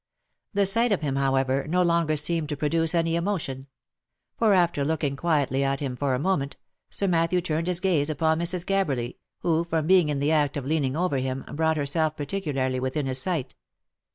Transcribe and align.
The 0.55 0.65
sight 0.65 0.91
of 0.91 1.01
him, 1.01 1.15
however, 1.15 1.67
no 1.67 1.83
longer 1.83 2.15
seemed 2.15 2.49
to 2.49 2.57
produce 2.57 2.95
any 2.95 3.15
emotion; 3.15 3.67
for 4.35 4.55
after 4.55 4.83
looking 4.83 5.15
quietly 5.15 5.63
at 5.63 5.79
him 5.79 5.95
for 5.95 6.15
a 6.15 6.19
moment, 6.19 6.57
Sir 6.89 7.05
Matthew 7.07 7.39
turned 7.39 7.67
his 7.67 7.79
gaze 7.79 8.09
upon 8.09 8.39
Mrs. 8.39 8.65
Gabberly, 8.65 9.17
who 9.41 9.63
from 9.63 9.85
being 9.85 10.09
in 10.09 10.19
the 10.19 10.31
act 10.31 10.57
of 10.57 10.65
leaning 10.65 10.95
over 10.97 11.17
him, 11.17 11.45
brought 11.53 11.77
herself 11.77 12.17
particularly 12.17 12.79
within 12.79 13.05
his 13.05 13.21
sight. 13.21 13.53